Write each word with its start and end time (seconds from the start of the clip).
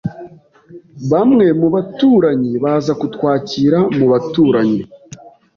Bamwe 1.11 1.45
mu 1.59 1.67
baturanyi 1.75 2.53
baza 2.63 2.93
kutwakira 3.01 3.79
mu 3.97 4.05
baturanyi. 4.11 4.81